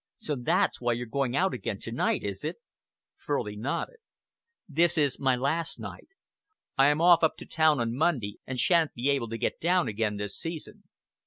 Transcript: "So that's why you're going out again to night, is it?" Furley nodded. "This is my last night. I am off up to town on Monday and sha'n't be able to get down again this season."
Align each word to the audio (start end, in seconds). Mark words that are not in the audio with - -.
"So 0.17 0.35
that's 0.35 0.81
why 0.81 0.93
you're 0.93 1.05
going 1.05 1.35
out 1.35 1.53
again 1.53 1.77
to 1.81 1.91
night, 1.91 2.23
is 2.23 2.43
it?" 2.43 2.55
Furley 3.17 3.55
nodded. 3.55 3.97
"This 4.67 4.97
is 4.97 5.19
my 5.19 5.35
last 5.35 5.79
night. 5.79 6.07
I 6.75 6.87
am 6.87 7.01
off 7.01 7.23
up 7.23 7.37
to 7.37 7.45
town 7.45 7.79
on 7.79 7.93
Monday 7.95 8.39
and 8.47 8.59
sha'n't 8.59 8.95
be 8.95 9.11
able 9.11 9.29
to 9.29 9.37
get 9.37 9.59
down 9.59 9.87
again 9.87 10.17
this 10.17 10.35
season." 10.35 10.85